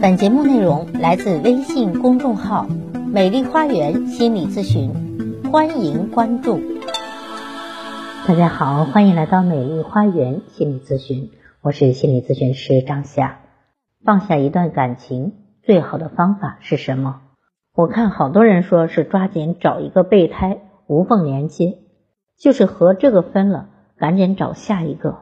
[0.00, 2.68] 本节目内容来自微信公众号
[3.12, 4.92] “美丽花园心理咨询”，
[5.50, 6.60] 欢迎关注。
[8.24, 11.30] 大家好，欢迎来到美丽花园心理咨询，
[11.62, 13.40] 我是心理咨询师张霞。
[14.04, 15.32] 放下一段感情，
[15.64, 17.20] 最好的方法是什么？
[17.74, 21.78] 我看好多人说是抓紧找一个备胎，无缝连接，
[22.38, 25.18] 就是和这个分了，赶紧找下一个。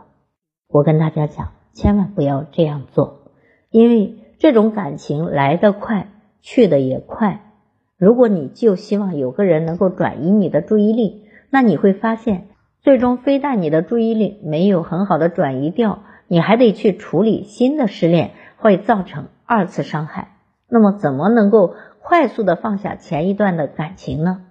[0.69, 3.31] 我跟大家讲，千万不要这样做，
[3.71, 6.09] 因为这种感情来得快，
[6.41, 7.53] 去的也快。
[7.99, 12.49] 如果你就希望有个人能够转移你的注意力，那你会发现，
[12.83, 20.37] 最终非但你的注意力没有很好的转移掉，你还得去处理新的失恋，会造成二次伤害。
[20.69, 21.75] 那么，怎么能够？
[22.09, 24.45] 快速的放下前一段的感情呢？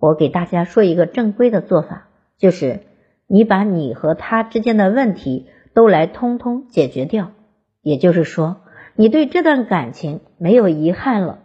[0.00, 2.80] 我给大家说一个正规的做法，就是
[3.26, 7.32] 你把你和他之间的问题都来通通解决掉。
[7.82, 8.62] 也就是说，
[8.96, 11.38] 你对这段感情没有遗憾了，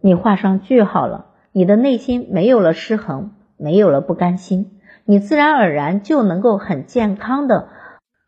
[0.00, 7.68] 你画上句号了，你的内心没有了失衡，没有了不甘心，你自然而然就能够很健康的、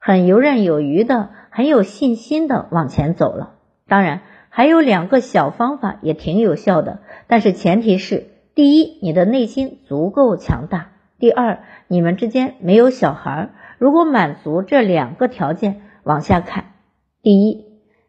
[0.00, 3.54] 很游刃有余的、很有信心的往前走了。
[3.86, 4.20] 当然。
[4.48, 11.58] 还有两个小方法也挺有效的，但是前提是：第一，你的内心足够强大；第二，
[11.88, 13.50] 你们之间没有小孩。
[13.76, 16.72] 如果满足这两个条件，往下看。
[17.20, 17.65] 第一，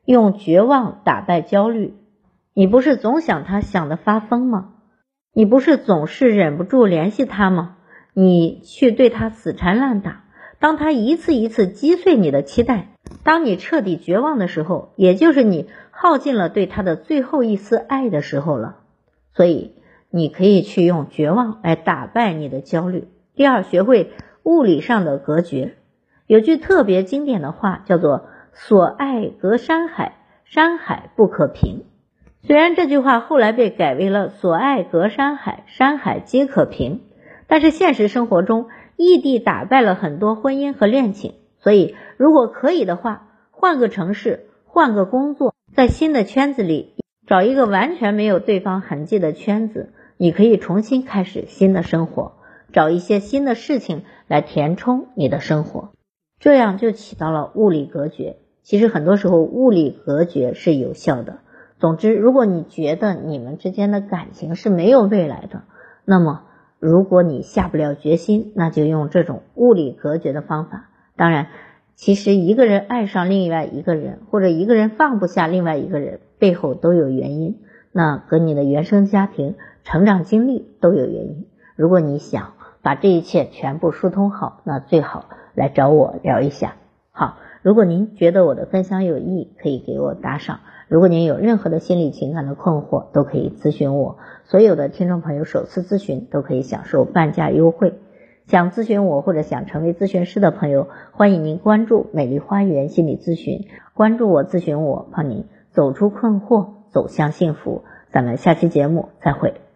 [0.07, 1.93] 用绝望打败焦虑。
[2.53, 4.69] 你不是总想他想的发疯吗？
[5.33, 7.75] 你不是总是忍不住联系他吗？
[8.13, 10.23] 你去对他死缠烂打，
[10.59, 12.87] 当他一次一次击碎你的期待。
[13.23, 18.77] 当你彻底绝望的时候，也就是你耗尽了对他的最后一丝爱的时候了。
[19.33, 19.73] 所以，
[20.09, 23.09] 你可以去用绝望来打败你的焦虑。
[23.35, 25.75] 第二，学会物理上的隔绝。
[26.27, 28.27] 有句特别经典的话叫做
[28.59, 31.85] “所爱隔山海，山海不可平”。
[32.41, 37.01] 虽然这句话后来被改为了“所爱隔山海，山海皆可平”，
[37.47, 41.35] 但是现实生活中，异地打败了很多婚姻和恋情。
[41.59, 46.95] 所以，如果可以的话，换个城市，换个工作，在新的圈子里
[47.27, 52.33] 找一个完全没有对方痕迹的圈子，你可以重新开始新的生活，
[52.73, 55.91] 找一些新的事情来填充你的生活，
[56.39, 58.37] 这样就起到了物理隔绝。
[58.67, 61.37] 其实很多时候，物理隔绝是有效的。
[61.79, 65.61] 总之，如果你觉得你们之间的感情是没有未来的，
[66.03, 66.41] 那么
[66.77, 70.89] 如果你下不了决心，那就用这种物理隔绝的方法。
[71.15, 71.47] 当然，
[71.95, 77.59] 其实一个人爱上另外一个人，或者一个人放不下另外一个人，背后都有原因。
[77.93, 81.45] 那和你的原生家庭、成长经历都有原因。
[81.77, 82.51] 如果你想
[82.81, 86.75] 把这一切全部疏通好，那最好来找我聊一下。
[87.11, 90.59] 好，如果您觉得我的分享有益，可以给我打赏。
[90.87, 94.17] 如果您有任何的心理情感的困惑，都可以咨询我。
[94.45, 97.95] 所有的听众朋友首次咨询都可以享受半价优惠。
[98.45, 107.83] 想咨询我或者想成为咨询师的朋友，欢迎您关注美丽花园心理咨询，关注我咨询我，帮您走出困惑，走向幸福。
[108.13, 109.66] 咱们下期节目再会。